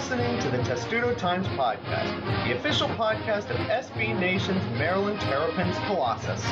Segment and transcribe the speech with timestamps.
[0.00, 6.42] listening to the Testudo Times Podcast, the official podcast of SB Nation's Maryland Terrapins Colossus.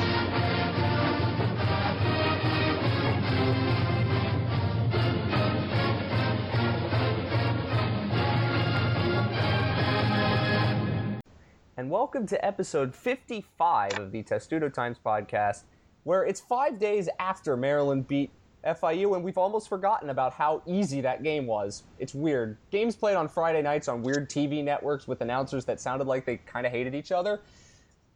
[11.75, 15.63] and welcome to episode 55 of the Testudo Times podcast,
[16.03, 18.29] where it's five days after Maryland beat
[18.65, 21.83] FIU, and we've almost forgotten about how easy that game was.
[21.97, 22.57] It's weird.
[22.71, 26.37] Games played on Friday nights on weird TV networks with announcers that sounded like they
[26.37, 27.41] kind of hated each other.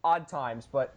[0.04, 0.96] Odd times, but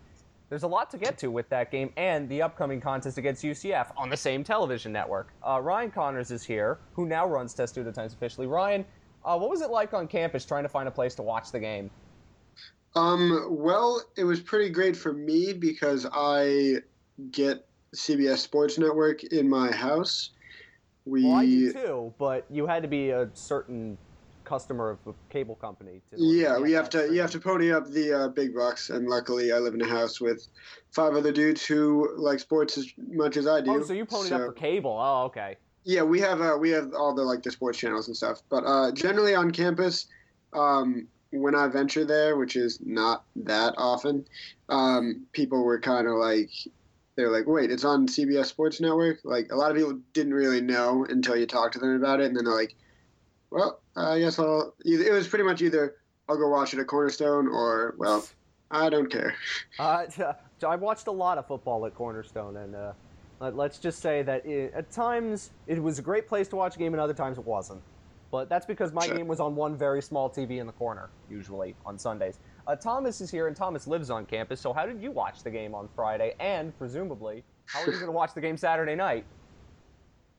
[0.49, 3.93] there's a lot to get to with that game and the upcoming contest against UCF
[3.97, 5.33] on the same television network.
[5.47, 8.47] Uh, Ryan Connors is here, who now runs Testudo Times officially.
[8.47, 8.85] Ryan,
[9.25, 11.61] uh, what was it like on campus trying to find a place to watch the
[11.61, 11.91] game?
[12.95, 16.77] Um, well, it was pretty great for me because I
[17.31, 20.31] get CBS Sports Network in my house.
[21.05, 23.97] We well, I do too, but you had to be a certain
[24.45, 26.01] customer of a cable company.
[26.11, 27.15] To yeah, we have to stream.
[27.15, 29.89] you have to pony up the uh, big bucks, and luckily I live in a
[29.89, 30.47] house with
[30.93, 33.73] five other dudes who like sports as much as I do.
[33.73, 34.97] Oh, so you ponied so, up for cable?
[34.99, 35.57] Oh, okay.
[35.85, 38.65] Yeah, we have uh, we have all the like the sports channels and stuff, but
[38.65, 40.07] uh, generally on campus.
[40.53, 44.25] Um, when I venture there, which is not that often,
[44.69, 46.51] um, people were kind of like,
[47.17, 49.19] they're like, wait, it's on CBS Sports Network?
[49.25, 52.27] Like, a lot of people didn't really know until you talked to them about it,
[52.27, 52.75] and then they're like,
[53.51, 54.75] well, I guess I'll.
[54.85, 55.97] It was pretty much either
[56.29, 58.27] I'll go watch it at Cornerstone or, well,
[58.71, 59.35] I don't care.
[59.79, 60.07] Uh,
[60.67, 62.93] I watched a lot of football at Cornerstone, and uh,
[63.41, 66.79] let's just say that it, at times it was a great place to watch a
[66.79, 67.83] game, and other times it wasn't.
[68.31, 69.17] But that's because my sure.
[69.17, 72.39] game was on one very small TV in the corner, usually on Sundays.
[72.67, 74.61] Uh, Thomas is here, and Thomas lives on campus.
[74.61, 76.35] So, how did you watch the game on Friday?
[76.41, 79.25] And presumably, how are you going to watch the game Saturday night?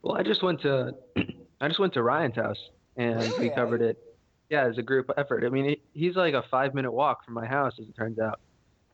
[0.01, 0.93] Well, I just went to
[1.61, 3.49] I just went to Ryan's house, and really?
[3.49, 3.97] we covered it.
[4.49, 5.43] Yeah, as a group effort.
[5.45, 8.39] I mean, he's like a five minute walk from my house, as it turns out.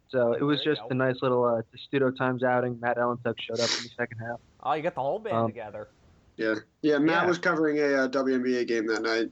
[0.10, 2.80] So it was just a nice little uh, Testudo Times outing.
[2.80, 4.40] Matt Allentuck showed up in the second half.
[4.62, 5.88] Oh, you got the whole band um, together.
[6.38, 7.00] Yeah, yeah.
[7.00, 7.28] Matt yeah.
[7.28, 9.32] was covering a uh, WNBA game that night.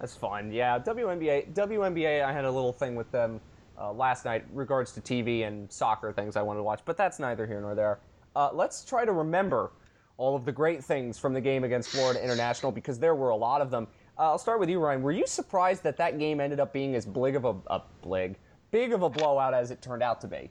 [0.00, 0.52] That's fun.
[0.52, 1.54] Yeah, WNBA.
[1.54, 2.24] WNBA.
[2.24, 3.40] I had a little thing with them
[3.78, 7.18] uh, last night regards to TV and soccer things I wanted to watch, but that's
[7.18, 8.00] neither here nor there.
[8.36, 9.70] Uh, let's try to remember
[10.16, 13.36] all of the great things from the game against Florida International because there were a
[13.36, 13.86] lot of them.
[14.18, 15.02] Uh, I'll start with you, Ryan.
[15.02, 18.36] Were you surprised that that game ended up being as big of a, a blig,
[18.70, 20.50] big of a blowout as it turned out to be?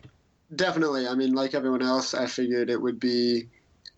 [0.56, 1.08] Definitely.
[1.08, 3.48] I mean, like everyone else, I figured it would be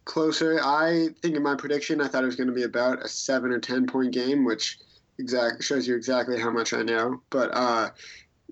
[0.05, 0.59] closer.
[0.63, 3.51] I think in my prediction, I thought it was going to be about a seven
[3.51, 4.77] or ten point game, which
[5.19, 7.21] exact shows you exactly how much I know.
[7.29, 7.89] But uh,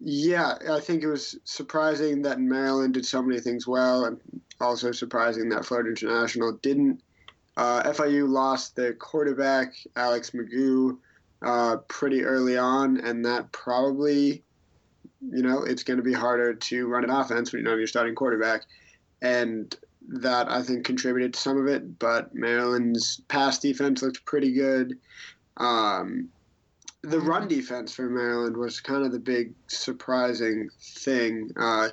[0.02, 4.20] yeah, I think it was surprising that Maryland did so many things well, and
[4.60, 7.02] also surprising that Florida International didn't.
[7.56, 10.98] Uh, FIU lost their quarterback Alex McGough
[11.44, 14.44] uh, pretty early on, and that probably,
[15.22, 17.88] you know, it's going to be harder to run an offense when you know you're
[17.88, 18.64] starting quarterback.
[19.22, 19.76] And
[20.10, 24.98] that I think contributed to some of it, but Maryland's pass defense looked pretty good.
[25.58, 26.30] Um,
[27.04, 31.52] the run defense for Maryland was kind of the big surprising thing.
[31.58, 31.90] Uh,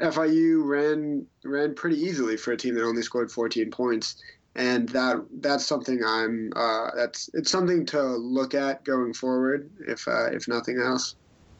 [0.00, 4.22] FIU ran ran pretty easily for a team that only scored 14 points,
[4.54, 10.08] and that that's something I'm uh, that's it's something to look at going forward, if
[10.08, 11.14] uh, if nothing else.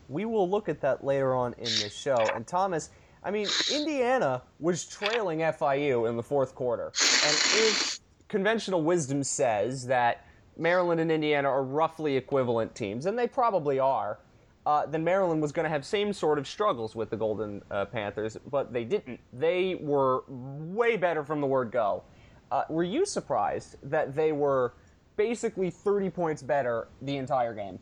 [0.09, 2.16] We will look at that later on in the show.
[2.34, 2.88] And Thomas,
[3.22, 6.87] I mean, Indiana was trailing FIU in the fourth quarter.
[6.87, 10.25] And if conventional wisdom says that
[10.59, 14.19] Maryland and Indiana are roughly equivalent teams, and they probably are,
[14.67, 17.87] uh, then Maryland was going to have same sort of struggles with the Golden uh,
[17.87, 19.19] Panthers, but they didn't.
[19.33, 22.03] They were way better from the word go.
[22.51, 24.75] Uh, were you surprised that they were
[25.17, 27.79] basically 30 points better the entire game?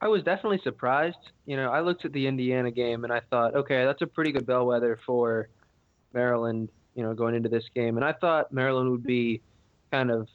[0.00, 1.30] I was definitely surprised.
[1.46, 4.32] You know, I looked at the Indiana game and I thought, okay, that's a pretty
[4.32, 5.48] good bellwether for
[6.12, 7.96] Maryland, you know, going into this game.
[7.96, 9.40] And I thought Maryland would be
[9.92, 10.26] kind of,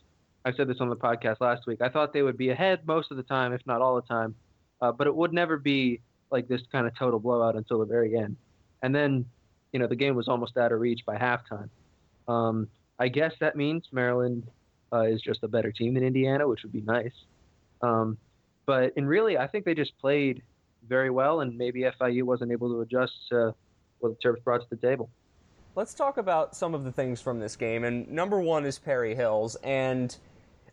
[0.46, 3.12] I said this on the podcast last week, I thought they would be ahead most
[3.12, 4.36] of the time, if not all the time.
[4.82, 6.00] Uh, but it would never be
[6.32, 8.38] like this kind of total blowout until the very end.
[8.84, 9.26] And then,
[9.74, 11.70] you know, the game was almost out of reach by halftime.
[12.28, 12.68] Um,
[13.00, 14.48] I guess that means Maryland
[14.94, 17.14] uh, is just a better team than Indiana, which would be nice.
[17.82, 18.18] Um,
[18.66, 20.42] but and really, I think they just played
[20.88, 23.54] very well, and maybe FIU wasn't able to adjust to
[24.00, 25.10] what the Terps brought to the table.
[25.78, 27.84] Let's talk about some of the things from this game.
[27.84, 29.56] And number one is Perry Hills.
[29.64, 30.18] And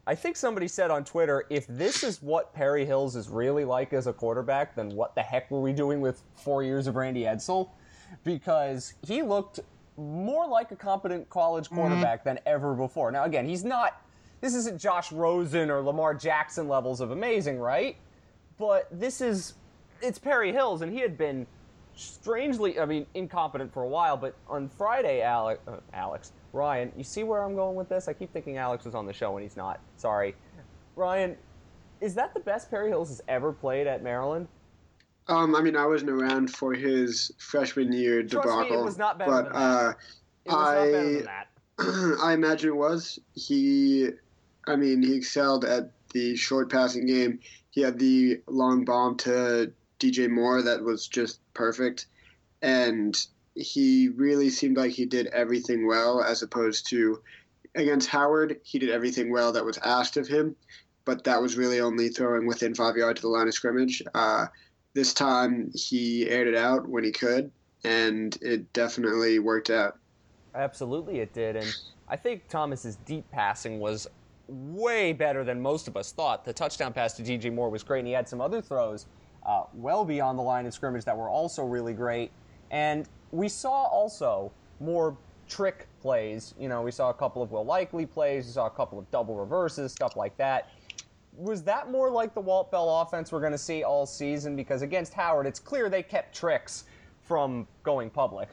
[0.06, 3.92] I think somebody said on Twitter, if this is what Perry Hills is really like
[3.92, 7.24] as a quarterback, then what the heck were we doing with four years of Randy
[7.24, 7.68] Edsall?
[8.24, 9.60] Because he looked
[9.98, 11.74] more like a competent college mm-hmm.
[11.74, 12.36] quarterback mm-hmm.
[12.36, 13.10] than ever before.
[13.10, 14.00] Now, again, he's not
[14.40, 17.96] this isn't Josh Rosen or Lamar Jackson levels of amazing, right?
[18.58, 19.52] But this is
[20.00, 21.46] it's Perry Hills, and he had been
[21.96, 24.16] strangely, I mean, incompetent for a while.
[24.16, 28.08] But on Friday, Alex, uh, Alex, Ryan, you see where I'm going with this?
[28.08, 29.80] I keep thinking Alex was on the show, and he's not.
[29.96, 30.34] Sorry,
[30.96, 31.36] Ryan.
[32.00, 34.46] Is that the best Perry Hills has ever played at Maryland?
[35.28, 38.98] Um, I mean, I wasn't around for his freshman year Trust debacle, me, it was
[38.98, 39.58] not better but than that.
[39.58, 39.92] uh,
[40.44, 41.48] It was not better I- than that.
[42.22, 43.18] I imagine it was.
[43.34, 44.10] He,
[44.66, 47.40] I mean, he excelled at the short passing game.
[47.70, 52.06] He had the long bomb to DJ Moore that was just perfect,
[52.62, 53.16] and
[53.54, 57.22] he really seemed like he did everything well, as opposed to
[57.74, 60.54] against Howard, he did everything well that was asked of him,
[61.04, 64.02] but that was really only throwing within five yards of the line of scrimmage.
[64.14, 64.46] Uh,
[64.94, 67.50] this time, he aired it out when he could,
[67.84, 69.98] and it definitely worked out.
[70.54, 71.56] Absolutely, it did.
[71.56, 71.74] And
[72.08, 74.06] I think Thomas's deep passing was
[74.46, 76.44] way better than most of us thought.
[76.44, 79.06] The touchdown pass to DJ Moore was great, and he had some other throws
[79.46, 82.30] uh, well beyond the line of scrimmage that were also really great.
[82.70, 85.16] And we saw also more
[85.48, 86.54] trick plays.
[86.58, 89.10] You know, we saw a couple of Will Likely plays, we saw a couple of
[89.10, 90.70] double reverses, stuff like that.
[91.36, 94.54] Was that more like the Walt Bell offense we're going to see all season?
[94.54, 96.84] Because against Howard, it's clear they kept tricks
[97.22, 98.48] from going public.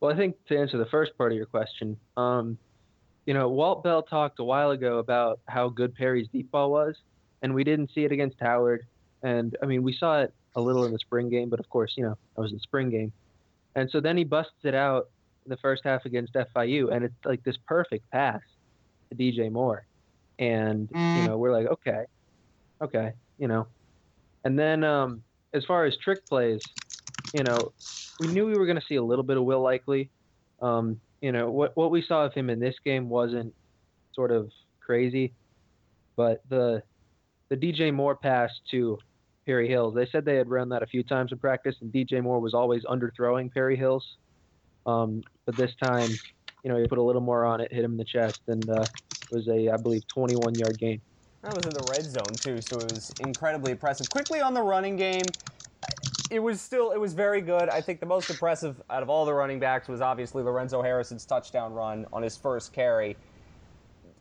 [0.00, 2.58] Well, I think to answer the first part of your question, um,
[3.24, 6.96] you know, Walt Bell talked a while ago about how good Perry's deep ball was,
[7.44, 8.86] and we didn't see it against Howard.
[9.22, 11.92] And I mean, we saw it a little in the spring game, but of course,
[11.94, 13.12] you know, that was the spring game.
[13.74, 15.10] And so then he busts it out
[15.44, 18.40] in the first half against FIU, and it's like this perfect pass
[19.10, 19.84] to DJ Moore.
[20.38, 22.04] And, you know, we're like, okay,
[22.80, 23.66] okay, you know.
[24.44, 26.62] And then um, as far as trick plays,
[27.34, 27.72] you know,
[28.20, 30.08] we knew we were going to see a little bit of Will Likely.
[30.62, 33.54] Um, you know, what what we saw of him in this game wasn't
[34.14, 34.50] sort of
[34.80, 35.34] crazy,
[36.16, 36.82] but the
[37.48, 38.98] the DJ Moore pass to
[39.46, 42.22] Perry Hills, they said they had run that a few times in practice, and DJ
[42.22, 44.16] Moore was always underthrowing Perry Hills.
[44.86, 46.10] Um, but this time,
[46.62, 48.68] you know, he put a little more on it, hit him in the chest, and
[48.70, 51.00] uh, it was a, I believe, 21 yard gain.
[51.42, 54.08] That was in the red zone too, so it was incredibly impressive.
[54.08, 55.24] Quickly on the running game,
[56.30, 57.68] it was still it was very good.
[57.68, 61.26] I think the most impressive out of all the running backs was obviously Lorenzo Harrison's
[61.26, 63.16] touchdown run on his first carry.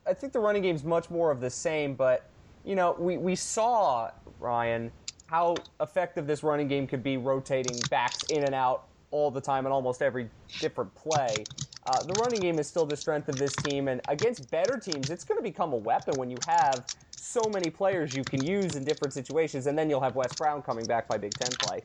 [0.05, 2.29] I think the running game's much more of the same, but
[2.63, 4.91] you know, we, we saw, Ryan,
[5.27, 9.65] how effective this running game could be rotating backs in and out all the time
[9.65, 10.29] in almost every
[10.59, 11.43] different play.
[11.85, 15.09] Uh, the running game is still the strength of this team, and against better teams,
[15.09, 18.75] it's going to become a weapon when you have so many players you can use
[18.75, 21.81] in different situations, and then you'll have Wes Brown coming back by Big Ten play.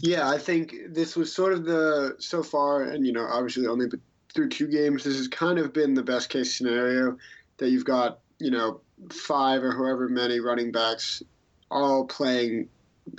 [0.00, 3.86] Yeah, I think this was sort of the so far, and you know, obviously only
[4.34, 7.16] through two games, this has kind of been the best case scenario
[7.58, 8.80] that you've got, you know,
[9.10, 11.22] five or however many running backs
[11.70, 12.68] all playing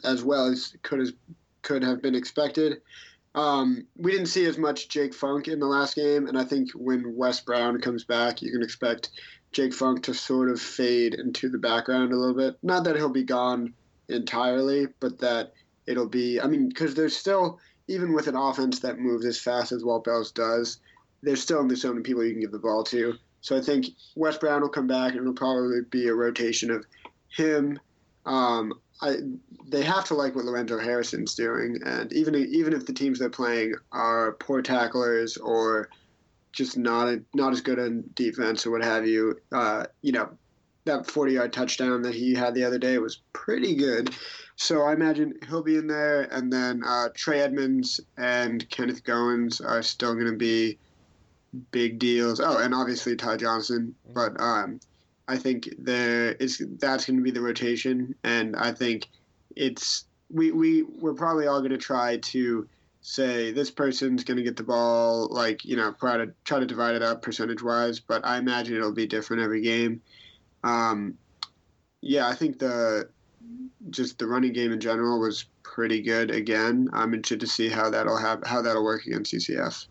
[0.03, 1.13] as well as could as
[1.61, 2.81] could have been expected.
[3.33, 6.71] Um, we didn't see as much Jake Funk in the last game, and I think
[6.71, 9.09] when Wes Brown comes back, you can expect
[9.51, 12.57] Jake Funk to sort of fade into the background a little bit.
[12.63, 13.73] Not that he'll be gone
[14.07, 15.53] entirely, but that
[15.85, 16.39] it'll be.
[16.39, 20.05] I mean, because there's still even with an offense that moves as fast as Walt
[20.05, 20.79] Bell's does,
[21.21, 23.15] there's still only so many people you can give the ball to.
[23.45, 23.85] So I think
[24.15, 26.83] Wes Brown will come back, and it'll probably be a rotation of
[27.29, 27.79] him.
[28.25, 28.73] Um,
[29.03, 29.17] I,
[29.67, 33.29] they have to like what Lorenzo Harrison's doing, and even even if the teams they're
[33.29, 35.89] playing are poor tacklers or
[36.53, 40.27] just not not as good on defense or what have you, uh, you know,
[40.85, 44.09] that 40 yard touchdown that he had the other day was pretty good.
[44.55, 49.63] So I imagine he'll be in there, and then uh, Trey Edmunds and Kenneth Goins
[49.63, 50.79] are still going to be
[51.71, 52.39] big deals.
[52.39, 54.79] Oh, and obviously Ty Johnson, but um,
[55.27, 59.09] I think there is that's going to be the rotation, and I think
[59.55, 62.67] it's we we we're probably all going to try to
[63.01, 66.65] say this person's going to get the ball, like you know, try to try to
[66.65, 70.01] divide it up percentage wise, but I imagine it'll be different every game.
[70.63, 71.17] Um,
[72.01, 73.09] yeah, I think the
[73.89, 76.31] just the running game in general was pretty good.
[76.31, 79.87] Again, I'm interested to see how that'll have how that'll work against UCF.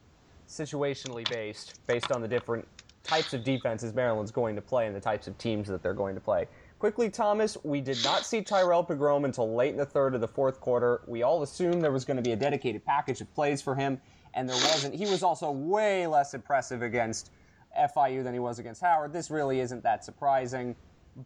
[0.54, 2.66] Situationally based, based on the different
[3.02, 6.14] types of defenses Maryland's going to play and the types of teams that they're going
[6.14, 6.46] to play.
[6.78, 10.28] Quickly, Thomas, we did not see Tyrrell Pigrome until late in the third of the
[10.28, 11.02] fourth quarter.
[11.06, 14.00] We all assumed there was going to be a dedicated package of plays for him,
[14.34, 14.94] and there wasn't.
[14.94, 17.30] He was also way less impressive against
[17.76, 19.12] FIU than he was against Howard.
[19.12, 20.76] This really isn't that surprising,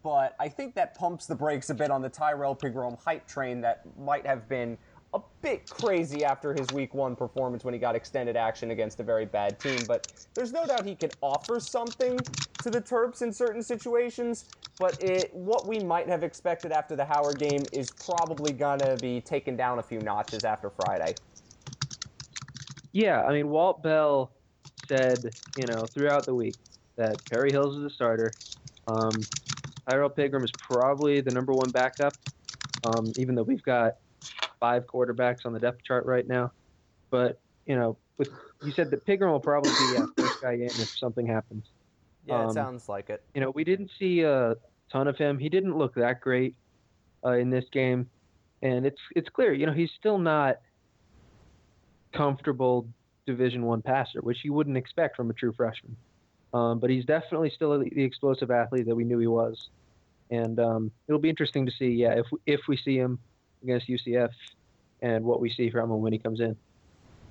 [0.01, 3.61] but I think that pumps the brakes a bit on the Tyrrell Pigrome hype train
[3.61, 4.77] that might have been
[5.13, 9.03] a bit crazy after his week one performance when he got extended action against a
[9.03, 9.85] very bad team.
[9.85, 12.25] But there's no doubt he can offer something
[12.61, 14.45] to the Terps in certain situations.
[14.77, 18.97] But it, what we might have expected after the Howard game is probably going to
[18.97, 21.17] be taken down a few notches after Friday.
[22.93, 24.31] Yeah, I mean, Walt Bell
[24.87, 26.55] said, you know, throughout the week
[26.97, 28.35] that Perry Hills is a starter.
[28.87, 29.27] Um,
[29.87, 32.15] Tyrrell Pigrome is probably the number one backup,
[32.83, 33.95] um, even though we've got
[34.59, 36.51] five quarterbacks on the depth chart right now.
[37.09, 38.29] But you know, with
[38.63, 41.65] he said that Pigrome will probably be yeah, first guy in if something happens.
[42.25, 43.23] Yeah, Um, it sounds like it.
[43.33, 44.55] You know, we didn't see a
[44.91, 45.39] ton of him.
[45.39, 46.55] He didn't look that great
[47.25, 48.09] uh, in this game,
[48.61, 49.53] and it's it's clear.
[49.53, 50.57] You know, he's still not
[52.13, 52.87] comfortable
[53.25, 55.95] Division One passer, which you wouldn't expect from a true freshman.
[56.53, 59.69] Um, but he's definitely still the explosive athlete that we knew he was,
[60.31, 61.89] and um, it'll be interesting to see.
[61.89, 63.19] Yeah, if if we see him
[63.63, 64.31] against UCF,
[65.01, 66.55] and what we see from him when he comes in.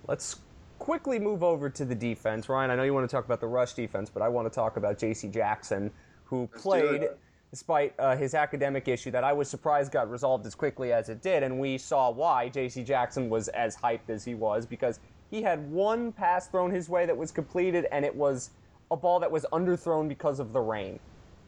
[0.07, 0.37] Let's
[0.79, 2.49] quickly move over to the defense.
[2.49, 4.55] Ryan, I know you want to talk about the rush defense, but I want to
[4.55, 5.29] talk about J.C.
[5.29, 5.91] Jackson,
[6.25, 7.09] who do played
[7.51, 11.23] despite uh, his academic issue that I was surprised got resolved as quickly as it
[11.23, 11.43] did.
[11.43, 12.85] And we saw why J.C.
[12.85, 17.07] Jackson was as hyped as he was because he had one pass thrown his way
[17.07, 18.51] that was completed, and it was
[18.91, 20.99] a ball that was underthrown because of the rain.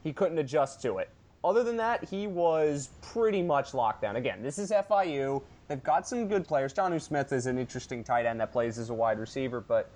[0.03, 1.11] He couldn't adjust to it.
[1.43, 4.17] Other than that, he was pretty much locked down.
[4.17, 5.43] Again, this is FIU.
[5.69, 6.73] They've got some good players.
[6.73, 9.89] John Smith is an interesting tight end that plays as a wide receiver, but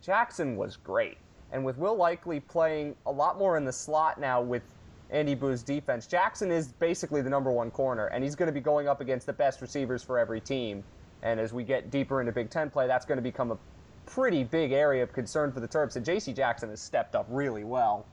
[0.00, 1.18] Jackson was great.
[1.52, 4.62] And with Will Likely playing a lot more in the slot now with
[5.10, 8.60] Andy Buh's defense, Jackson is basically the number one corner, and he's going to be
[8.60, 10.82] going up against the best receivers for every team.
[11.22, 13.58] And as we get deeper into Big Ten play, that's going to become a
[14.06, 15.96] pretty big area of concern for the Terps.
[15.96, 16.32] And J.C.
[16.32, 18.06] Jackson has stepped up really well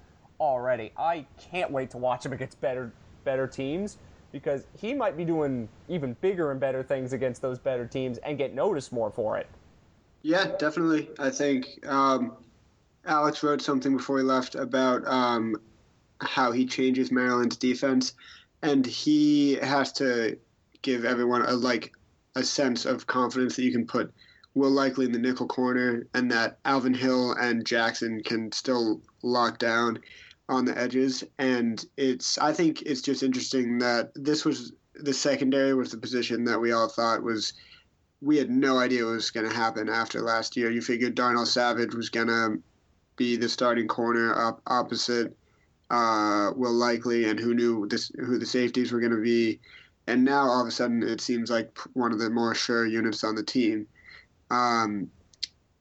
[0.43, 0.91] already.
[0.97, 2.91] I can't wait to watch him against better
[3.23, 3.97] better teams
[4.31, 8.37] because he might be doing even bigger and better things against those better teams and
[8.37, 9.47] get noticed more for it.
[10.23, 11.09] Yeah, definitely.
[11.19, 12.37] I think um,
[13.05, 15.55] Alex wrote something before he left about um,
[16.21, 18.13] how he changes Maryland's defense,
[18.61, 20.37] and he has to
[20.81, 21.93] give everyone a like
[22.35, 24.11] a sense of confidence that you can put
[24.55, 29.59] Will Likely in the nickel corner, and that Alvin Hill and Jackson can still lock
[29.59, 29.99] down
[30.49, 31.23] on the edges.
[31.39, 36.43] And it's I think it's just interesting that this was the secondary was the position
[36.45, 37.53] that we all thought was
[38.21, 40.71] we had no idea what was going to happen after last year.
[40.71, 42.61] You figured Darnell Savage was going to
[43.15, 45.35] be the starting corner up opposite
[45.89, 49.59] uh, Will Likely, and who knew this who the safeties were going to be.
[50.07, 53.23] And now all of a sudden, it seems like one of the more sure units
[53.23, 53.87] on the team.
[54.51, 55.09] Um,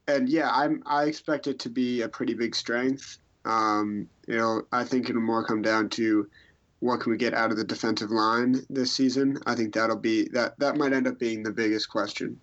[0.06, 3.18] and yeah, I'm I expect it to be a pretty big strength.
[3.44, 6.28] Um, you know, I think it'll more come down to
[6.80, 9.38] what can we get out of the defensive line this season.
[9.46, 12.38] I think that'll be that that might end up being the biggest question.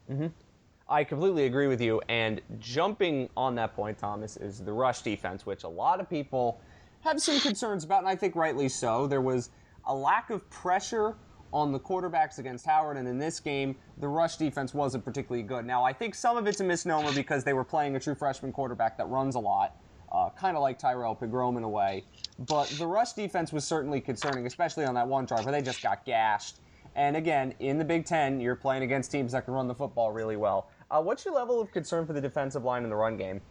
[0.88, 2.02] I completely agree with you.
[2.10, 6.60] And jumping on that point, Thomas, is the rush defense, which a lot of people
[7.02, 9.08] have some concerns about, and I think rightly so.
[9.08, 9.52] There was
[9.86, 11.16] a lack of pressure
[11.52, 15.66] on the quarterbacks against Howard, and in this game, the rush defense wasn't particularly good.
[15.66, 18.52] Now, I think some of it's a misnomer because they were playing a true freshman
[18.52, 19.76] quarterback that runs a lot,
[20.12, 22.04] uh, kind of like Tyrrell Pigrome in a way.
[22.48, 25.82] But the rush defense was certainly concerning, especially on that one drive where they just
[25.82, 26.58] got gashed.
[26.96, 30.12] And again, in the Big Ten, you're playing against teams that can run the football
[30.12, 30.70] really well.
[30.90, 33.42] Uh, what's your level of concern for the defensive line in the run game?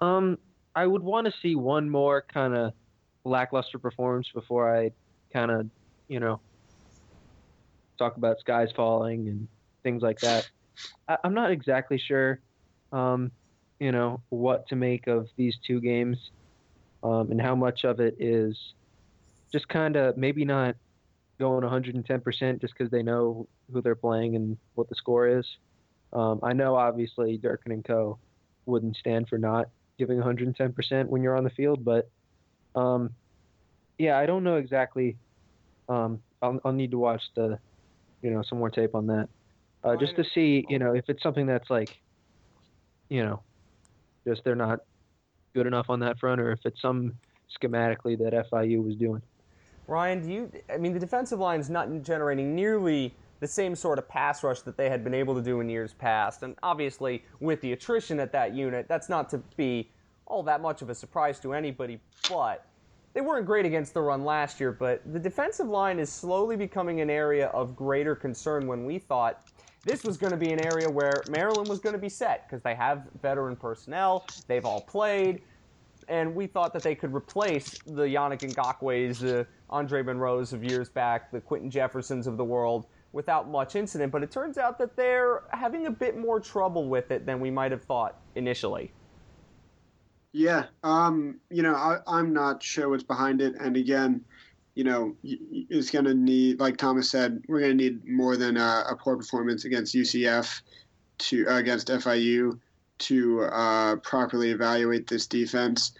[0.00, 0.38] Um,
[0.74, 2.72] I would want to see one more kind of
[3.24, 4.90] lackluster performance before I
[5.32, 5.68] kind of,
[6.08, 6.40] you know,
[7.96, 9.48] talk about skies falling and
[9.82, 10.50] things like that.
[11.08, 12.40] I, I'm not exactly sure,
[12.92, 13.30] um,
[13.80, 16.18] you know, what to make of these two games
[17.02, 18.56] um, and how much of it is
[19.52, 20.74] just kind of maybe not
[21.38, 25.46] going 110% just because they know who they're playing and what the score is.
[26.12, 28.18] Um, I know obviously Durkin and Co.
[28.66, 32.08] wouldn't stand for not giving 110% when you're on the field, but
[32.74, 33.10] um,
[33.98, 35.16] yeah, I don't know exactly.
[35.88, 37.58] Um, I'll, I'll need to watch the,
[38.22, 39.28] you know, some more tape on that,
[39.82, 41.90] uh, just to see, you know, if it's something that's like,
[43.08, 43.42] you know,
[44.26, 44.80] just they're not
[45.54, 47.12] good enough on that front, or if it's some
[47.60, 49.22] schematically that FIU was doing.
[49.86, 50.52] Ryan, do you?
[50.72, 54.60] I mean, the defensive line is not generating nearly the same sort of pass rush
[54.62, 58.18] that they had been able to do in years past, and obviously with the attrition
[58.18, 59.90] at that unit, that's not to be
[60.26, 62.00] all that much of a surprise to anybody.
[62.30, 62.66] But
[63.12, 64.72] they weren't great against the run last year.
[64.72, 69.44] But the defensive line is slowly becoming an area of greater concern when we thought
[69.84, 72.62] this was going to be an area where Maryland was going to be set because
[72.62, 75.42] they have veteran personnel, they've all played,
[76.08, 80.88] and we thought that they could replace the Yannick Ngakoue's, the Andre Monroe's of years
[80.88, 84.96] back, the Quinton Jeffersons of the world without much incident, but it turns out that
[84.96, 88.92] they're having a bit more trouble with it than we might have thought initially.
[90.32, 94.24] Yeah, um, you know, I, I'm not sure what's behind it, and again,
[94.74, 98.56] you know, it's going to need, like Thomas said, we're going to need more than
[98.56, 100.62] a, a, poor performance against UCF
[101.18, 102.58] to uh, against FIU
[102.98, 105.92] to uh, properly evaluate this defense.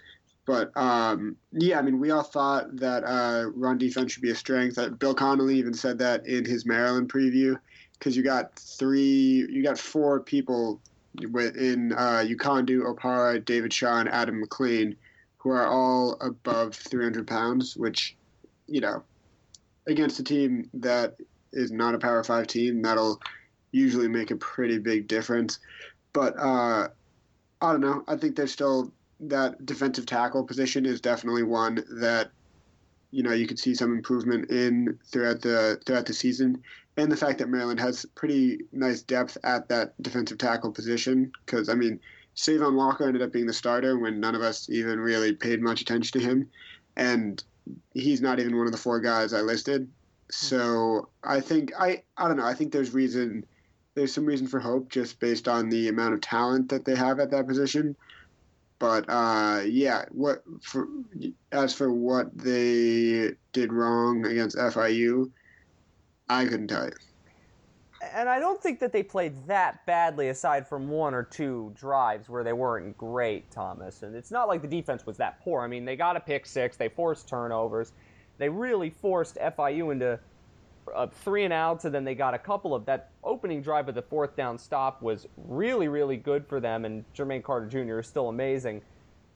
[0.45, 4.35] But um, yeah, I mean, we all thought that uh, run defense should be a
[4.35, 4.75] strength.
[4.75, 7.57] That Bill Connelly even said that in his Maryland preview,
[7.93, 10.81] because you got three, you got four people
[11.21, 14.95] in uh, Ukandu, Opara, David Shaw, and Adam McLean,
[15.37, 18.15] who are all above 300 pounds, which,
[18.67, 19.03] you know,
[19.87, 21.15] against a team that
[21.53, 23.19] is not a Power Five team, that'll
[23.71, 25.59] usually make a pretty big difference.
[26.13, 26.89] But uh,
[27.61, 28.03] I don't know.
[28.07, 28.91] I think there's still
[29.21, 32.31] that defensive tackle position is definitely one that
[33.11, 36.61] you know you could see some improvement in throughout the throughout the season,
[36.97, 41.31] and the fact that Maryland has pretty nice depth at that defensive tackle position.
[41.45, 41.99] Because I mean,
[42.35, 45.81] Cavon Walker ended up being the starter when none of us even really paid much
[45.81, 46.49] attention to him,
[46.95, 47.43] and
[47.93, 49.89] he's not even one of the four guys I listed.
[50.31, 52.45] So I think I I don't know.
[52.45, 53.45] I think there's reason
[53.93, 57.19] there's some reason for hope just based on the amount of talent that they have
[57.19, 57.95] at that position.
[58.77, 60.87] But uh, yeah, what for?
[61.51, 65.31] As for what they did wrong against FIU,
[66.27, 66.91] I couldn't tell you.
[68.13, 72.29] And I don't think that they played that badly, aside from one or two drives
[72.29, 74.03] where they weren't great, Thomas.
[74.03, 75.61] And it's not like the defense was that poor.
[75.61, 77.93] I mean, they got a pick six, they forced turnovers,
[78.37, 80.19] they really forced FIU into
[80.93, 83.95] uh, three and outs, and then they got a couple of that opening drive of
[83.95, 87.99] the fourth down stop was really, really good for them, and Jermaine Carter Jr.
[87.99, 88.81] is still amazing.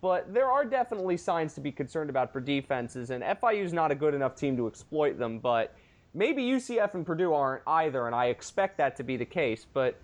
[0.01, 3.91] But there are definitely signs to be concerned about for defenses, and FIU is not
[3.91, 5.75] a good enough team to exploit them, but
[6.13, 9.65] maybe UCF and Purdue aren't either, and I expect that to be the case.
[9.71, 9.95] But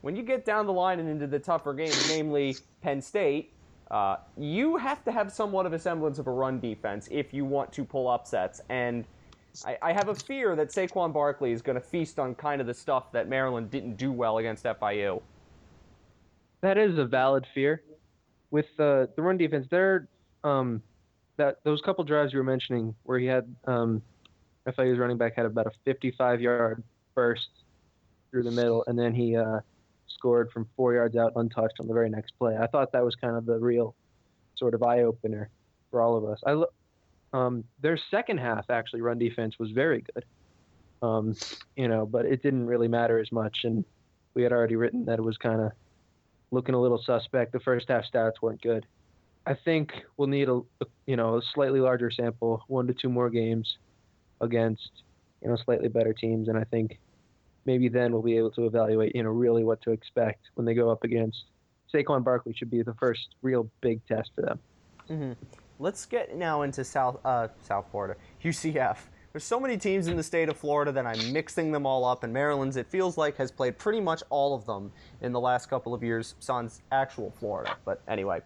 [0.00, 3.52] when you get down the line and into the tougher games, namely Penn State,
[3.90, 7.44] uh, you have to have somewhat of a semblance of a run defense if you
[7.44, 9.04] want to pull upsets, and–
[9.64, 12.66] I, I have a fear that Saquon Barkley is going to feast on kind of
[12.66, 15.22] the stuff that Maryland didn't do well against FIU.
[16.60, 17.82] That is a valid fear.
[18.50, 20.08] With uh, the run defense, there,
[20.44, 20.82] um,
[21.36, 24.02] that those couple drives you were mentioning, where he had um,
[24.66, 26.82] FIU's running back had about a 55-yard
[27.14, 27.48] burst
[28.30, 29.60] through the middle, and then he uh,
[30.08, 32.56] scored from four yards out untouched on the very next play.
[32.56, 33.94] I thought that was kind of the real
[34.56, 35.50] sort of eye opener
[35.90, 36.40] for all of us.
[36.46, 36.62] I,
[37.32, 40.24] um, their second half actually run defense was very good.
[41.02, 41.34] Um,
[41.76, 43.84] you know, but it didn't really matter as much, and
[44.34, 45.72] we had already written that it was kind of
[46.50, 47.52] looking a little suspect.
[47.52, 48.86] The first half stats weren't good.
[49.46, 50.60] I think we'll need a
[51.06, 53.78] you know a slightly larger sample, one to two more games
[54.40, 54.90] against
[55.42, 56.98] you know slightly better teams, and I think
[57.66, 60.74] maybe then we'll be able to evaluate you know really what to expect when they
[60.74, 61.44] go up against
[61.92, 62.54] Saquon Barkley.
[62.54, 64.58] Should be the first real big test for them.
[65.08, 65.32] Mm-hmm.
[65.78, 68.98] Let's get now into South uh, South Florida, UCF.
[69.32, 72.24] There's so many teams in the state of Florida that I'm mixing them all up,
[72.24, 75.70] and Maryland's, it feels like, has played pretty much all of them in the last
[75.70, 77.76] couple of years, sans actual Florida.
[77.84, 78.40] But anyway,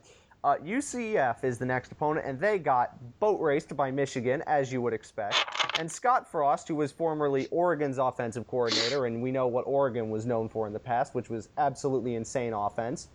[0.44, 4.82] uh, UCF is the next opponent, and they got boat raced by Michigan, as you
[4.82, 5.36] would expect.
[5.78, 10.24] And Scott Frost, who was formerly Oregon's offensive coordinator, and we know what Oregon was
[10.24, 13.08] known for in the past, which was absolutely insane offense,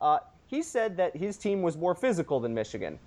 [0.00, 2.98] uh, he said that his team was more physical than Michigan.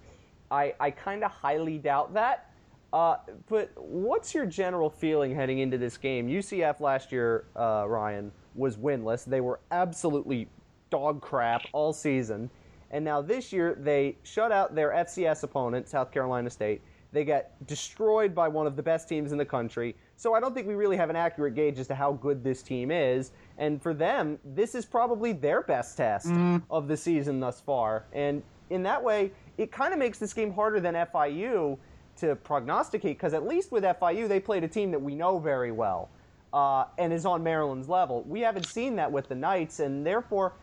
[0.49, 2.49] I, I kind of highly doubt that.
[2.91, 6.27] Uh, but what's your general feeling heading into this game?
[6.27, 9.25] UCF last year, uh, Ryan, was winless.
[9.25, 10.47] They were absolutely
[10.89, 12.49] dog crap all season.
[12.91, 16.81] And now this year, they shut out their FCS opponent, South Carolina State.
[17.15, 19.95] They got destroyed by one of the best teams in the country.
[20.17, 22.61] So I don't think we really have an accurate gauge as to how good this
[22.61, 23.31] team is.
[23.57, 26.61] And for them, this is probably their best test mm.
[26.69, 28.03] of the season thus far.
[28.11, 31.77] And in that way, it kind of makes this game harder than FIU
[32.17, 35.71] to prognosticate because at least with FIU, they played a team that we know very
[35.71, 36.09] well
[36.53, 38.23] uh, and is on Maryland's level.
[38.23, 40.53] We haven't seen that with the Knights, and therefore,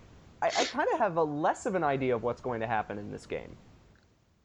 [0.43, 2.99] I, I kind of have a less of an idea of what's going to happen
[2.99, 3.57] in this game.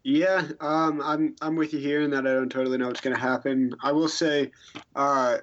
[0.03, 3.15] Yeah, um, I'm I'm with you here in that I don't totally know what's going
[3.15, 3.73] to happen.
[3.83, 4.51] I will say,
[4.95, 5.39] uh,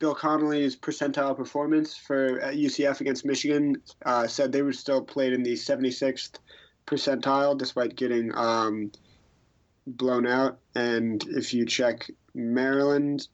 [0.00, 5.42] Bill Connelly's percentile performance for UCF against Michigan uh, said they were still played in
[5.42, 6.38] the 76th
[6.86, 8.90] percentile despite getting um,
[9.86, 10.58] blown out.
[10.74, 13.28] And if you check Maryland,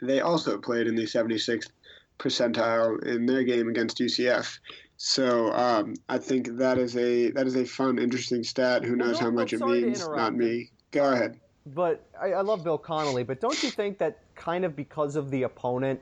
[0.00, 1.70] they also played in the 76th
[2.18, 4.58] percentile in their game against UCF.
[5.04, 8.84] So um, I think that is a that is a fun, interesting stat.
[8.84, 10.06] Who knows how much it means?
[10.08, 10.70] Not me.
[10.92, 11.40] Go ahead.
[11.66, 13.24] But I, I love Bill Connelly.
[13.24, 16.00] But don't you think that kind of because of the opponent,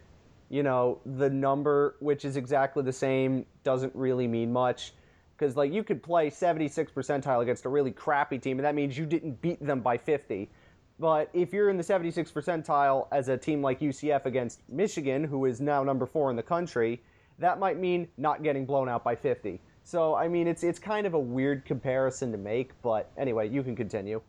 [0.50, 4.92] you know, the number, which is exactly the same, doesn't really mean much.
[5.34, 8.98] Because, like, you could play 76 percentile against a really crappy team, and that means
[8.98, 10.50] you didn't beat them by 50.
[10.98, 15.46] But if you're in the 76 percentile as a team like UCF against Michigan, who
[15.46, 17.00] is now number four in the country,
[17.40, 19.61] that might mean not getting blown out by 50.
[19.83, 23.62] So, I mean, it's it's kind of a weird comparison to make, but anyway, you
[23.62, 24.20] can continue.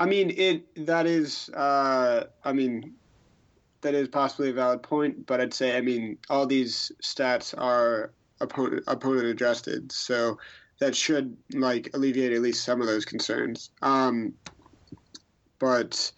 [0.00, 2.94] I mean, it that is, uh, I mean,
[3.80, 8.12] that is possibly a valid point, but I'd say, I mean, all these stats are
[8.40, 10.38] opponent opponent adjusted, so
[10.78, 13.70] that should like alleviate at least some of those concerns.
[13.82, 14.34] Um,
[15.58, 16.12] but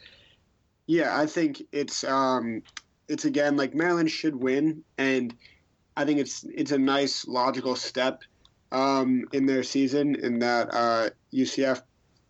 [0.86, 2.62] yeah, I think it's um,
[3.08, 5.34] it's again like Maryland should win, and
[5.96, 8.22] I think it's it's a nice logical step
[8.72, 11.82] um, in their season in that uh, UCF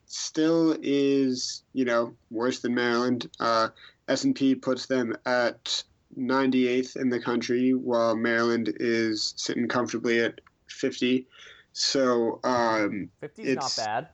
[0.06, 3.30] still is you know worse than Maryland.
[3.38, 3.68] Uh,
[4.08, 5.84] S&P puts them at
[6.18, 11.26] 98th in the country, while Maryland is sitting comfortably at 50.
[11.72, 14.08] So um, 50 is not bad.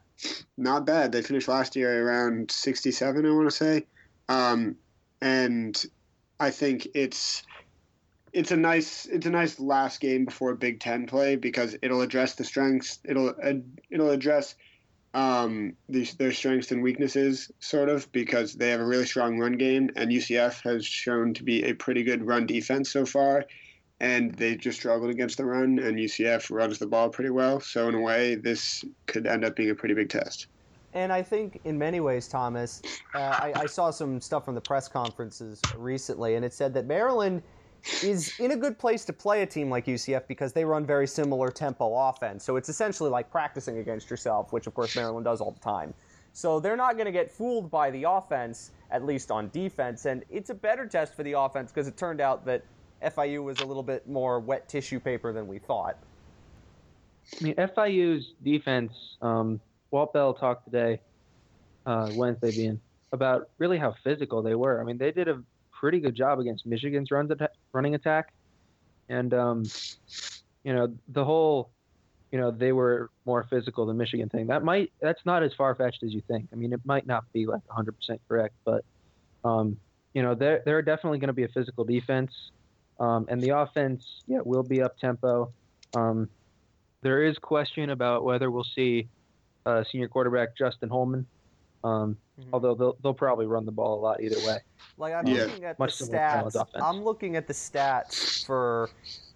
[0.58, 1.12] Not bad.
[1.12, 3.86] They finished last year around 67, I want to say,
[4.28, 4.76] um,
[5.20, 5.82] and
[6.40, 7.42] I think it's
[8.36, 12.34] it's a nice it's a nice last game before Big Ten play because it'll address
[12.34, 12.98] the strengths.
[13.02, 13.34] It'll
[13.90, 14.54] it'll address
[15.14, 19.52] um, these, their strengths and weaknesses, sort of, because they have a really strong run
[19.52, 23.46] game, and UCF has shown to be a pretty good run defense so far,
[24.00, 27.60] and they just struggled against the run, and UCF runs the ball pretty well.
[27.60, 30.48] So in a way, this could end up being a pretty big test.
[30.92, 32.82] And I think in many ways, Thomas,
[33.14, 36.84] uh, I, I saw some stuff from the press conferences recently, and it said that
[36.84, 37.42] Maryland
[38.02, 41.06] is in a good place to play a team like UCF because they run very
[41.06, 42.44] similar tempo offense.
[42.44, 45.94] So it's essentially like practicing against yourself, which of course Maryland does all the time.
[46.32, 50.04] So they're not going to get fooled by the offense, at least on defense.
[50.04, 52.62] And it's a better test for the offense because it turned out that
[53.02, 55.96] FIU was a little bit more wet tissue paper than we thought.
[57.40, 59.60] I mean, FIU's defense, um,
[59.90, 61.00] Walt Bell talked today,
[61.86, 62.80] uh, Wednesday being,
[63.12, 64.80] about really how physical they were.
[64.80, 65.42] I mean, they did a
[65.78, 68.32] pretty good job against Michigan's runs at, running attack,
[69.08, 69.64] and um,
[70.64, 71.70] you know the whole,
[72.32, 74.46] you know they were more physical than Michigan thing.
[74.46, 76.48] That might that's not as far fetched as you think.
[76.52, 77.92] I mean, it might not be like 100%
[78.28, 78.84] correct, but
[79.44, 79.76] um,
[80.14, 82.32] you know they're they're definitely going to be a physical defense,
[82.98, 85.52] um, and the offense yeah will be up tempo.
[85.94, 86.28] Um,
[87.02, 89.08] there is question about whether we'll see
[89.64, 91.26] uh, senior quarterback Justin Holman.
[91.84, 92.50] Um, mm-hmm.
[92.52, 94.58] Although they'll, they'll probably run the ball a lot either way.
[94.98, 95.44] Like I'm yeah.
[95.44, 96.66] looking at Much the stats.
[96.74, 98.90] I'm looking at the stats for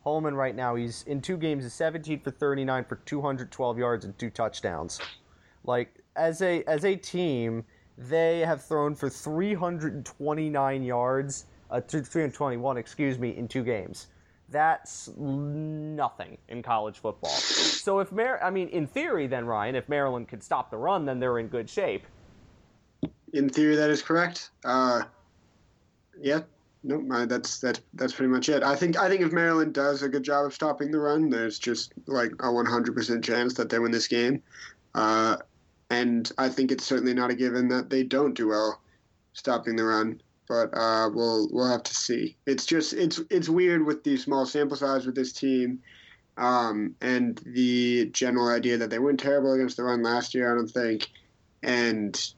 [0.04, 0.74] Holman right now.
[0.74, 5.00] He's in two games, is 17 for 39 for 212 yards and two touchdowns.
[5.64, 7.64] Like as a as a team,
[7.96, 14.06] they have thrown for 329 yards, uh, 321, excuse me, in two games.
[14.48, 17.30] That's nothing in college football.
[17.30, 21.04] So if Mar- I mean, in theory, then Ryan, if Maryland could stop the run,
[21.04, 22.04] then they're in good shape.
[23.32, 24.50] In theory, that is correct.
[24.64, 25.02] Uh,
[26.20, 26.40] yeah,
[26.82, 28.62] no, that's that's that's pretty much it.
[28.62, 31.58] I think I think if Maryland does a good job of stopping the run, there's
[31.58, 34.42] just like a 100% chance that they win this game.
[34.94, 35.36] Uh,
[35.90, 38.80] and I think it's certainly not a given that they don't do well
[39.32, 40.22] stopping the run.
[40.48, 42.36] But uh, we'll we'll have to see.
[42.46, 45.80] It's just it's it's weird with the small sample size with this team,
[46.38, 50.50] um, and the general idea that they went terrible against the run last year.
[50.50, 51.08] I don't think,
[51.62, 52.32] and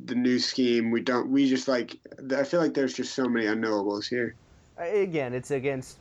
[0.00, 0.90] the new scheme.
[0.90, 1.30] We don't.
[1.30, 1.98] We just like.
[2.36, 4.34] I feel like there's just so many unknowables here.
[4.78, 5.98] Again, it's against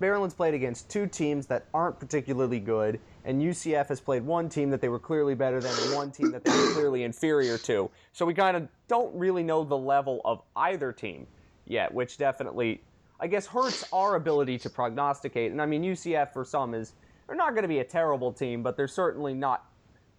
[0.00, 4.70] Maryland's played against two teams that aren't particularly good, and UCF has played one team
[4.70, 7.90] that they were clearly better than and one team that they were clearly inferior to.
[8.12, 11.26] So we kind of don't really know the level of either team
[11.66, 12.82] yet, which definitely,
[13.20, 15.52] I guess, hurts our ability to prognosticate.
[15.52, 16.94] And I mean, UCF for some is
[17.26, 19.66] they're not going to be a terrible team, but they're certainly not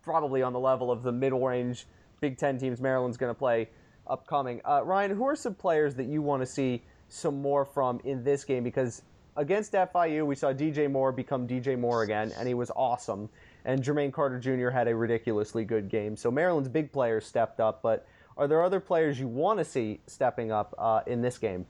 [0.04, 1.88] probably on the level of the middle range
[2.22, 3.68] Big Ten teams Maryland's going to play
[4.06, 4.62] upcoming.
[4.64, 8.24] Uh, Ryan, who are some players that you want to see some more from in
[8.24, 8.64] this game?
[8.64, 9.02] Because
[9.38, 13.28] against FIU, we saw DJ Moore become DJ Moore again, and he was awesome.
[13.66, 14.70] And Jermaine Carter Jr.
[14.70, 16.16] had a ridiculously good game.
[16.16, 18.06] So Maryland's big players stepped up, but
[18.38, 21.66] are there other players you want to see stepping up uh, in this game?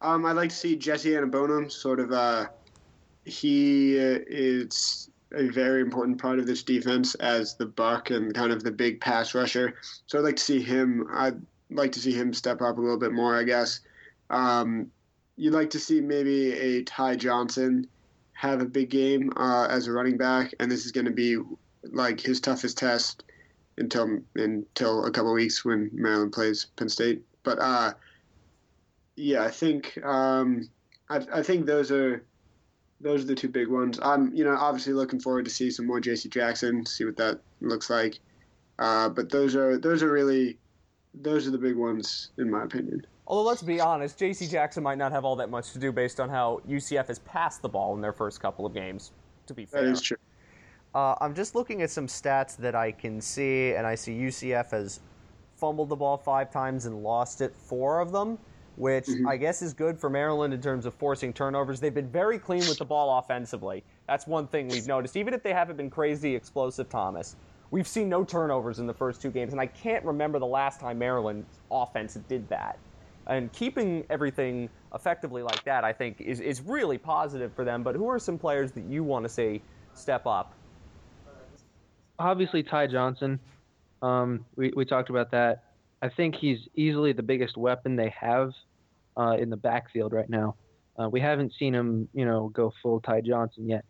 [0.00, 2.10] Um, I'd like to see Jesse Aniebonam sort of.
[2.10, 2.46] Uh,
[3.24, 8.62] he is a very important part of this defense as the buck and kind of
[8.62, 9.74] the big pass rusher.
[10.06, 11.06] So I'd like to see him.
[11.12, 11.40] I'd
[11.70, 13.36] like to see him step up a little bit more.
[13.36, 13.80] I guess.
[14.30, 14.90] Um,
[15.36, 17.88] you'd like to see maybe a Ty Johnson
[18.32, 21.36] have a big game uh, as a running back, and this is going to be
[21.92, 23.24] like his toughest test
[23.78, 27.22] until until a couple weeks when Maryland plays Penn State.
[27.42, 27.92] But uh,
[29.16, 30.68] yeah, I think um,
[31.08, 32.24] I, I think those are
[33.00, 33.98] those are the two big ones.
[34.02, 36.28] I'm you know obviously looking forward to see some more J.C.
[36.28, 38.18] Jackson, see what that looks like.
[38.78, 40.58] Uh, but those are those are really
[41.14, 43.04] those are the big ones in my opinion.
[43.26, 44.46] Although let's be honest, J.C.
[44.46, 47.62] Jackson might not have all that much to do based on how UCF has passed
[47.62, 49.12] the ball in their first couple of games.
[49.46, 50.16] To be fair, That is true.
[50.94, 54.72] Uh, I'm just looking at some stats that I can see, and I see UCF
[54.72, 55.00] has
[55.56, 58.38] fumbled the ball five times and lost it four of them,
[58.80, 61.80] which I guess is good for Maryland in terms of forcing turnovers.
[61.80, 63.84] They've been very clean with the ball offensively.
[64.08, 65.16] That's one thing we've noticed.
[65.16, 67.36] Even if they haven't been crazy explosive, Thomas,
[67.70, 70.80] we've seen no turnovers in the first two games, and I can't remember the last
[70.80, 72.78] time Maryland's offense did that.
[73.26, 77.82] And keeping everything effectively like that, I think, is, is really positive for them.
[77.82, 79.60] But who are some players that you want to see
[79.94, 80.54] step up?
[82.20, 83.40] obviously Ty Johnson.
[84.02, 85.64] Um, we we talked about that.
[86.02, 88.52] I think he's easily the biggest weapon they have
[89.16, 90.56] uh, in the backfield right now.
[90.98, 93.84] Uh, we haven't seen him, you know, go full Ty Johnson yet.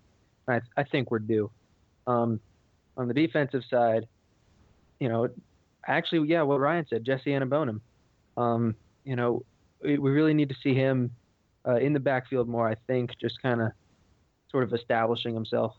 [0.49, 1.51] I I think we're due.
[2.07, 2.41] Um,
[2.97, 4.07] on the defensive side,
[4.99, 5.29] you know,
[5.87, 7.81] actually, yeah, what Ryan said, Jesse Aniebonam.
[8.37, 9.45] Um, you know,
[9.83, 11.11] we, we really need to see him
[11.67, 12.69] uh, in the backfield more.
[12.69, 13.73] I think just kind of
[14.51, 15.75] sort of establishing himself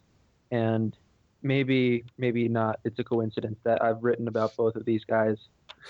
[0.51, 0.95] and
[1.43, 5.38] maybe maybe not it's a coincidence that I've written about both of these guys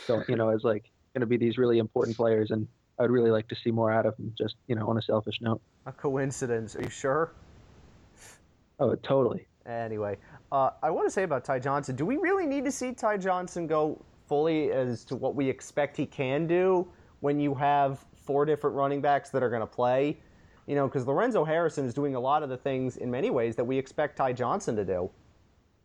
[0.08, 2.68] so you know as like going to be these really important players and
[3.00, 5.40] I'd really like to see more out of them just you know on a selfish
[5.42, 6.76] note A coincidence?
[6.76, 7.34] Are you sure?
[8.80, 10.18] oh totally Anyway,
[10.52, 11.96] uh, I want to say about Ty Johnson.
[11.96, 15.96] Do we really need to see Ty Johnson go fully as to what we expect
[15.96, 16.88] he can do
[17.20, 20.18] when you have four different running backs that are going to play?
[20.66, 23.56] You know, because Lorenzo Harrison is doing a lot of the things in many ways
[23.56, 25.10] that we expect Ty Johnson to do.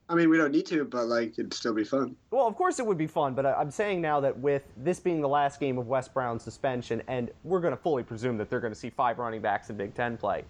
[0.08, 2.14] I mean, we don't need to, but like it'd still be fun.
[2.30, 5.00] Well, of course it would be fun, but I- I'm saying now that with this
[5.00, 8.48] being the last game of Wes Brown's suspension, and we're going to fully presume that
[8.48, 10.44] they're going to see five running backs in Big Ten play,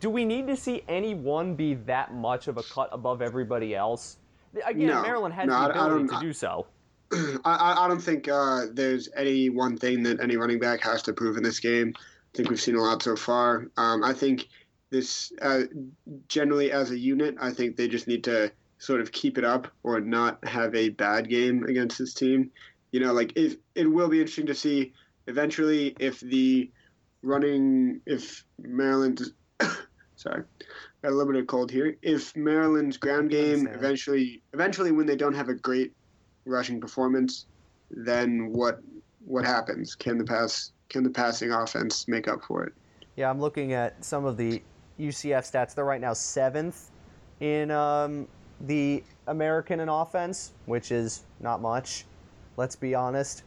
[0.00, 3.74] do we need to see any one be that much of a cut above everybody
[3.76, 4.16] else?
[4.64, 5.02] Again, No.
[5.02, 6.66] Maryland has No, the ability don't- to do so.
[7.12, 11.02] I, I, I don't think uh, there's any one thing that any running back has
[11.02, 11.92] to prove in this game.
[11.96, 13.68] I think we've seen a lot so far.
[13.76, 14.48] Um, I think
[14.90, 15.62] this, uh,
[16.26, 19.68] generally as a unit, I think they just need to sort of keep it up
[19.82, 22.50] or not have a bad game against this team.
[22.92, 24.92] You know, like if it will be interesting to see
[25.26, 26.70] eventually if the
[27.22, 29.20] running, if Maryland,
[30.16, 30.42] sorry,
[31.02, 31.96] got a little bit of cold here.
[32.02, 35.92] If Maryland's ground game eventually, eventually when they don't have a great
[36.44, 37.46] rushing performance,
[37.90, 38.80] then what
[39.24, 39.94] what happens?
[39.94, 42.72] Can the pass can the passing offense make up for it?
[43.16, 44.62] Yeah, I'm looking at some of the
[45.00, 45.74] UCF stats.
[45.74, 46.90] They're right now seventh
[47.40, 48.28] in um,
[48.62, 52.04] the American in offense, which is not much.
[52.56, 53.42] Let's be honest.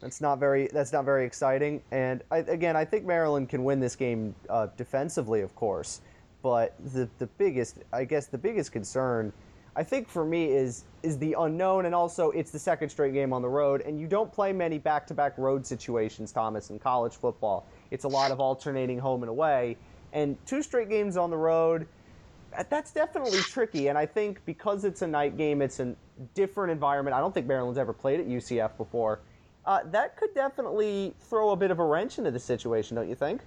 [0.00, 0.68] That's not very.
[0.72, 1.82] That's not very exciting.
[1.90, 6.00] And I, again, I think Maryland can win this game uh, defensively, of course.
[6.42, 9.30] But the the biggest, I guess, the biggest concern,
[9.76, 13.34] I think for me is is the unknown, and also it's the second straight game
[13.34, 17.66] on the road, and you don't play many back-to-back road situations, Thomas, in college football.
[17.90, 19.76] It's a lot of alternating home and away,
[20.14, 21.86] and two straight games on the road.
[22.56, 25.94] That- That's definitely tricky, and I think because it's a night game, it's a
[26.34, 27.14] different environment.
[27.14, 29.20] I don't think Maryland's ever played at UCF before.
[29.64, 33.14] Uh, that could definitely throw a bit of a wrench into the situation, don't you
[33.14, 33.42] think?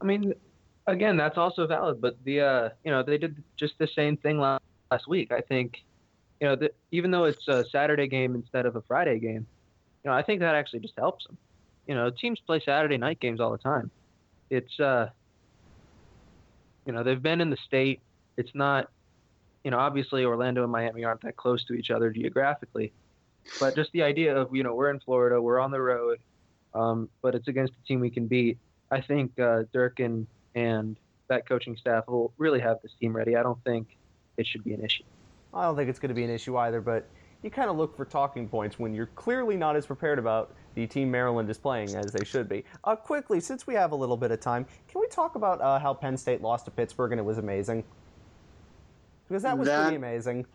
[0.00, 0.32] I mean
[0.86, 4.38] again that's also valid but the uh you know they did just the same thing
[4.38, 5.82] last, last week I think
[6.40, 9.46] you know the, even though it's a Saturday game instead of a Friday game
[10.04, 11.36] you know I think that actually just helps them
[11.86, 13.90] you know teams play Saturday night games all the time
[14.50, 15.10] it's uh
[16.86, 18.00] you know they've been in the state
[18.36, 18.90] it's not
[19.64, 22.92] you know obviously Orlando and Miami aren't that close to each other geographically
[23.60, 26.18] but just the idea of you know we're in Florida we're on the road
[26.74, 28.58] um, but it's against a team we can beat
[28.90, 30.96] I think uh, Durkin and
[31.28, 33.36] that coaching staff will really have this team ready.
[33.36, 33.96] I don't think
[34.36, 35.04] it should be an issue.
[35.52, 37.06] I don't think it's going to be an issue either, but
[37.42, 40.86] you kind of look for talking points when you're clearly not as prepared about the
[40.86, 42.64] team Maryland is playing as they should be.
[42.84, 45.76] Uh, quickly, since we have a little bit of time, can we talk about uh,
[45.80, 47.82] how Penn State lost to Pittsburgh and it was amazing?
[49.28, 50.46] Because that was That- pretty amazing.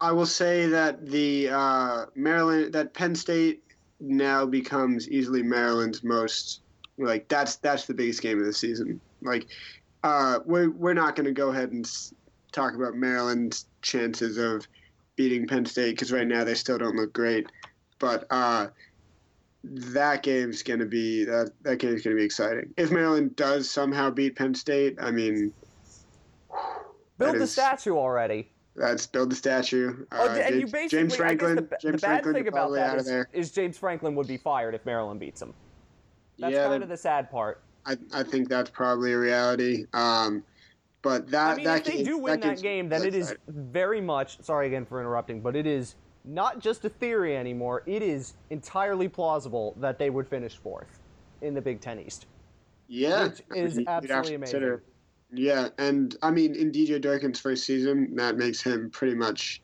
[0.00, 3.64] I will say that the uh, Maryland that Penn State
[3.98, 6.60] now becomes easily Maryland's most
[6.98, 9.00] like that's that's the biggest game of the season.
[9.22, 9.48] Like
[10.04, 11.90] uh, we're we're not going to go ahead and
[12.52, 14.68] talk about Maryland's chances of
[15.16, 17.48] beating Penn State because right now they still don't look great,
[17.98, 18.68] but uh,
[19.70, 22.72] that game's going to be that that game's going to be exciting.
[22.76, 25.52] If Maryland does somehow beat Penn State, I mean.
[27.18, 28.50] Build the is- statue already.
[28.76, 30.06] Let's build the statue.
[30.12, 31.56] Oh, Uh, and you James- basically, James Franklin.
[31.56, 34.72] The, James the bad Franklin thing about that of is, James Franklin would be fired
[34.74, 35.52] if Maryland beats him.
[36.38, 37.60] That's yeah, kind of the sad part.
[37.84, 39.86] I, I think that's probably a reality.
[39.94, 40.44] Um,
[41.02, 43.16] but that I mean, that if they game- do win that, game's game, then it
[43.16, 44.40] is very much.
[44.44, 45.96] Sorry again for interrupting, but it is
[46.28, 47.82] not just a theory anymore.
[47.86, 51.00] It is entirely plausible that they would finish fourth
[51.40, 52.26] in the Big Ten East.
[52.86, 54.84] yeah, which is you'd have to absolutely consider- amazing.
[55.30, 59.60] Yeah, and I mean, in DJ Durkin's first season, that makes him pretty much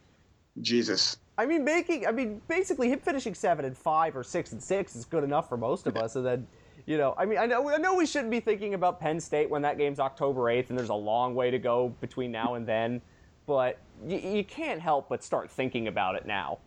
[0.60, 1.16] Jesus.
[1.38, 2.06] I mean, making.
[2.06, 5.48] I mean, basically, him finishing seven and five or six and six is good enough
[5.48, 6.16] for most of us.
[6.16, 6.46] And then,
[6.84, 9.48] you know, I mean, I know, I know, we shouldn't be thinking about Penn State
[9.48, 12.66] when that game's October eighth, and there's a long way to go between now and
[12.66, 13.00] then.
[13.46, 16.58] But you, you can't help but start thinking about it now.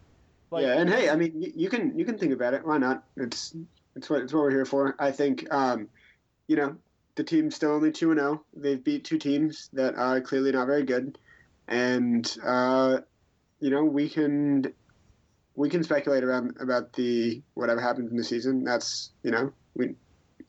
[0.51, 2.65] Like, yeah, and hey, I mean, you, you can you can think about it.
[2.65, 3.03] Why not?
[3.17, 3.55] It's
[3.95, 4.95] it's what it's what we're here for.
[4.99, 5.89] I think, um,
[6.47, 6.77] you know,
[7.15, 8.43] the team's still only two and zero.
[8.55, 11.17] They've beat two teams that are clearly not very good,
[11.67, 12.99] and uh,
[13.59, 14.73] you know, we can
[15.55, 18.63] we can speculate around about the whatever happens in the season.
[18.63, 19.95] That's you know, we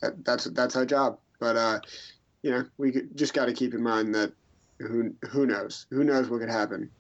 [0.01, 1.19] that, that's that's our job.
[1.41, 1.81] But uh,
[2.43, 4.33] you know, we just got to keep in mind that
[4.79, 6.91] who who knows who knows what could happen.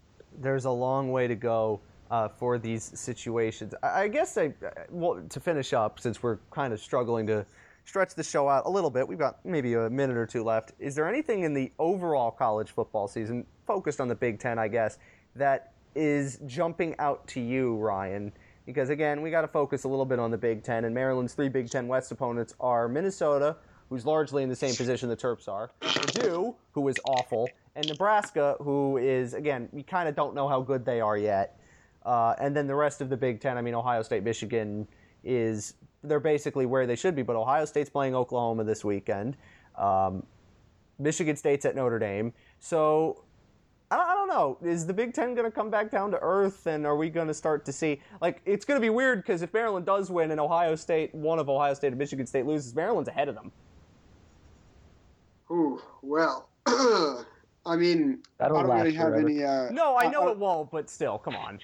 [0.41, 3.75] there's a long way to go uh, for these situations.
[3.83, 4.53] I, I guess I,
[4.91, 7.45] well, to finish up, since we're kind of struggling to
[7.85, 10.73] stretch the show out a little bit, we've got maybe a minute or two left.
[10.79, 14.69] Is there anything in the overall college football season, focused on the Big Ten, I
[14.69, 14.99] guess,
[15.37, 18.33] that is jumping out to you, Ryan?
[18.67, 21.35] Because again, we got to focus a little bit on the Big Ten, and Maryland's
[21.35, 23.57] three Big Ten West opponents are Minnesota,
[23.89, 28.57] who's largely in the same position the Terps are, Purdue, who is awful, and Nebraska,
[28.61, 31.61] who is again, we kind of don't know how good they are yet.
[32.05, 34.89] Uh, and then the rest of the Big Ten, I mean, Ohio State, Michigan
[35.23, 37.23] is they're basically where they should be.
[37.23, 39.37] But Ohio State's playing Oklahoma this weekend.
[39.77, 40.27] Um,
[40.99, 42.33] Michigan State's at Notre Dame.
[42.59, 43.23] So
[43.93, 44.59] I don't, know.
[44.63, 47.29] Is the Big Ten going to come back down to earth, and are we going
[47.29, 50.31] to start to see like it's going to be weird because if Maryland does win
[50.33, 53.51] and Ohio State, one of Ohio State and Michigan State loses, Maryland's ahead of them.
[55.51, 56.51] Ooh, well,
[57.69, 59.29] I mean, That'll I don't really last have forever.
[59.29, 59.45] any.
[59.45, 61.59] Uh, No, I I- know I- it won't, but still, come on.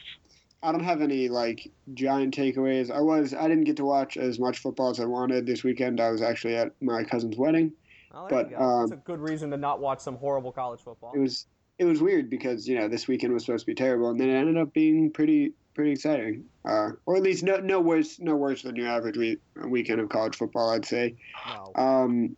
[0.63, 2.91] I don't have any like giant takeaways.
[2.91, 6.01] I was I didn't get to watch as much football as I wanted this weekend.
[6.01, 7.73] I was actually at my cousin's wedding.
[8.13, 8.63] Well, there But, you go.
[8.63, 11.13] um, That's a good reason to not watch some horrible college football.
[11.15, 11.47] It was
[11.79, 14.29] it was weird because you know this weekend was supposed to be terrible, and then
[14.31, 16.45] it ended up being pretty pretty exciting.
[16.65, 20.09] Uh, or at least no no worse no worse than your average week, weekend of
[20.09, 21.15] college football, I'd say.
[21.47, 21.73] No.
[21.75, 22.37] Um,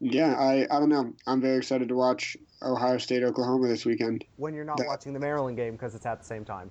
[0.00, 1.12] yeah, I I don't know.
[1.26, 4.24] I'm very excited to watch Ohio State Oklahoma this weekend.
[4.36, 6.70] when you're not that- watching the Maryland game because it's at the same time.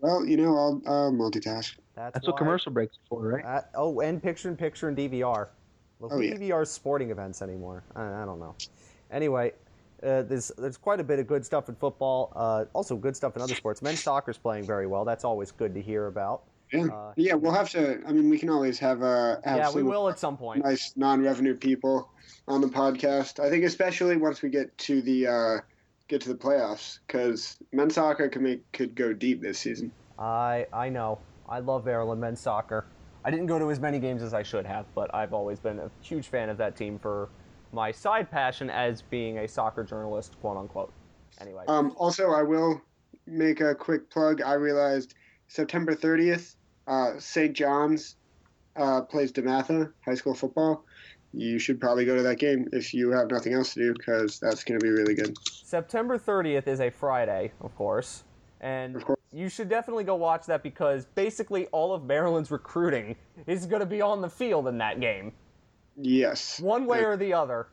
[0.00, 1.74] Well, you know I'll uh, multitask.
[1.94, 3.44] That's, That's what commercial breaks are for, right?
[3.44, 5.48] That, oh, and picture in picture and DVR.
[5.98, 6.34] Well, Oh, who yeah.
[6.34, 7.84] DVRs sporting events anymore?
[7.94, 8.54] I, I don't know.
[9.10, 9.52] Anyway,
[10.02, 12.32] uh, there's there's quite a bit of good stuff in football.
[12.34, 13.82] Uh, also, good stuff in other sports.
[13.82, 15.04] Men's soccer's playing very well.
[15.04, 16.44] That's always good to hear about.
[16.72, 17.34] Yeah, Uh, yeah.
[17.34, 18.00] We'll have to.
[18.06, 19.40] I mean, we can always have a.
[19.44, 20.64] have yeah, we will at some point.
[20.64, 22.10] nice non-revenue people
[22.48, 23.40] on the podcast.
[23.40, 25.56] I think especially once we get to the uh,
[26.08, 29.92] get to the playoffs, because men's soccer could make could go deep this season.
[30.18, 31.18] I I know.
[31.48, 32.86] I love Maryland men's soccer.
[33.24, 35.78] I didn't go to as many games as I should have, but I've always been
[35.78, 37.28] a huge fan of that team for
[37.72, 40.92] my side passion as being a soccer journalist, quote unquote.
[41.40, 41.64] Anyway.
[41.68, 42.80] Um, also, I will
[43.26, 44.42] make a quick plug.
[44.42, 45.14] I realized
[45.48, 46.56] September 30th,
[46.90, 47.54] uh, St.
[47.54, 48.16] John's
[48.76, 50.84] uh, plays DeMatha high school football.
[51.32, 54.40] You should probably go to that game if you have nothing else to do, because
[54.40, 55.36] that's going to be really good.
[55.48, 58.24] September 30th is a Friday, of course.
[58.60, 59.20] And Of course.
[59.32, 63.14] you should definitely go watch that because basically all of Maryland's recruiting
[63.46, 65.32] is going to be on the field in that game,
[65.96, 66.58] Yes.
[66.60, 67.68] one way or the other.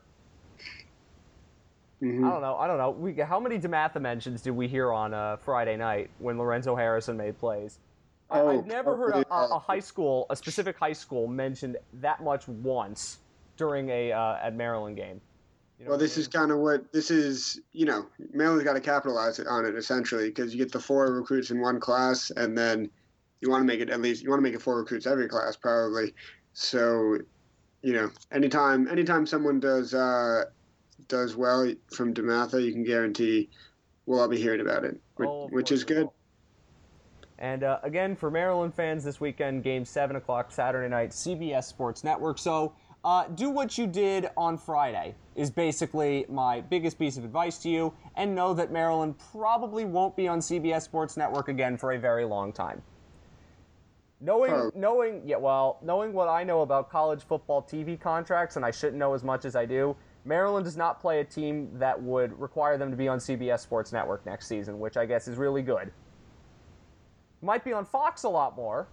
[2.00, 2.24] Mhm.
[2.24, 2.54] I don't know.
[2.56, 2.90] I don't know.
[2.90, 7.16] We, how many DeMatha mentions did we hear on uh, Friday night when Lorenzo Harrison
[7.16, 7.80] made plays?
[8.30, 12.46] Oh, I've never heard a, a, high school, a specific high school, mentioned that much
[12.46, 13.18] once
[13.56, 15.20] during a uh, at Maryland game.
[15.78, 17.60] You know Well, what I this is kind of what this is.
[17.72, 21.50] You know, Maryland's got to capitalize on it essentially because you get the four recruits
[21.50, 22.90] in one class, and then
[23.40, 25.28] you want to make it at least you want to make it four recruits every
[25.28, 26.12] class probably.
[26.52, 27.18] So,
[27.82, 30.44] you know, anytime anytime someone does uh,
[31.06, 33.48] does well from DeMatha, you can guarantee
[34.06, 36.08] we'll all be hearing about it, which, Oh, which is good.
[37.38, 42.02] And uh, again, for Maryland fans this weekend, game 7 o'clock Saturday night, CBS Sports
[42.02, 42.38] Network.
[42.38, 42.72] So
[43.04, 47.68] uh, do what you did on Friday, is basically my biggest piece of advice to
[47.68, 47.92] you.
[48.16, 52.24] And know that Maryland probably won't be on CBS Sports Network again for a very
[52.24, 52.82] long time.
[54.20, 54.72] Knowing, Oh.
[54.74, 58.96] knowing, yeah, well, knowing what I know about college football TV contracts, and I shouldn't
[58.98, 62.76] know as much as I do, Maryland does not play a team that would require
[62.76, 65.92] them to be on CBS Sports Network next season, which I guess is really good.
[67.42, 68.86] Might be on Fox a lot more.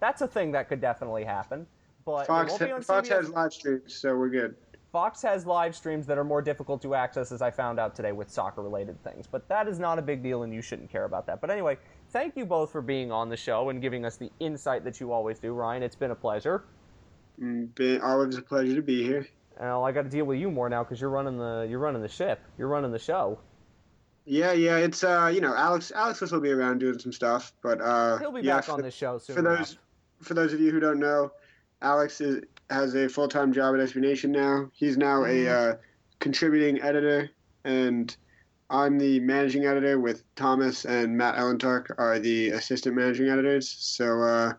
[0.00, 1.66] That's a thing that could definitely happen.
[2.04, 4.54] but Fox, it won't be on Fox has live streams, so we're good.
[4.92, 8.12] Fox has live streams that are more difficult to access, as I found out today
[8.12, 9.26] with soccer related things.
[9.26, 11.40] But that is not a big deal, and you shouldn't care about that.
[11.40, 11.78] But anyway,
[12.10, 15.10] thank you both for being on the show and giving us the insight that you
[15.10, 15.82] always do, Ryan.
[15.82, 16.64] It's been a pleasure.
[17.40, 19.26] Mm, Been, always a pleasure to be here.
[19.58, 22.02] Well, I got to deal with you more now because you're running the you're running
[22.02, 22.40] the ship.
[22.58, 23.38] You're running the show.
[24.26, 27.80] Yeah, yeah, it's uh, you know, Alex, Alex will be around doing some stuff, but
[27.80, 29.36] uh, He'll be yeah, back for, on the show soon.
[29.36, 29.76] for those
[30.22, 31.30] for those of you who don't know,
[31.82, 34.70] Alex is, has a full time job at SB Nation now.
[34.72, 35.46] He's now Mm-hmm.
[35.46, 35.74] a uh,
[36.20, 37.30] contributing editor,
[37.64, 38.16] and
[38.70, 40.00] I'm the managing editor.
[40.00, 43.68] With Thomas and Matt Ellentuck are the assistant managing editors.
[43.78, 44.52] So uh,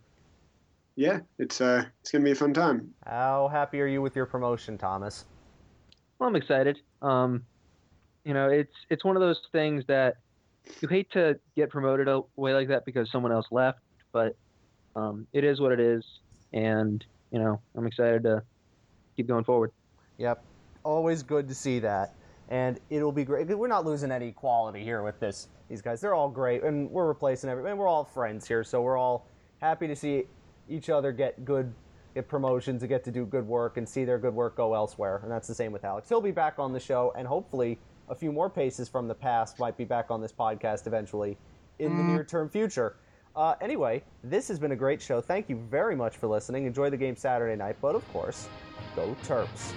[0.95, 2.93] yeah, it's uh, it's gonna be a fun time.
[3.07, 5.25] How happy are you with your promotion, Thomas?
[6.19, 6.79] Well, I'm excited.
[7.01, 7.43] Um,
[8.25, 10.17] you know, it's it's one of those things that
[10.81, 13.79] you hate to get promoted away like that because someone else left,
[14.11, 14.35] but
[14.95, 16.03] um, it is what it is,
[16.51, 18.43] and you know, I'm excited to
[19.15, 19.71] keep going forward.
[20.17, 20.43] Yep.
[20.83, 22.15] Always good to see that.
[22.49, 23.47] And it'll be great.
[23.47, 25.47] We're not losing any quality here with this.
[25.67, 27.77] These guys, they're all great, and we're replacing everyone.
[27.77, 29.27] We're all friends here, so we're all
[29.59, 30.25] happy to see
[30.69, 31.73] each other get good,
[32.13, 35.21] get promotions, and get to do good work, and see their good work go elsewhere.
[35.23, 36.07] And that's the same with Alex.
[36.07, 37.79] He'll be back on the show, and hopefully,
[38.09, 41.37] a few more paces from the past might be back on this podcast eventually
[41.79, 42.95] in the near term future.
[43.35, 45.19] Uh, anyway, this has been a great show.
[45.19, 46.65] Thank you very much for listening.
[46.65, 48.47] Enjoy the game Saturday night, but of course,
[48.95, 49.73] go Terps.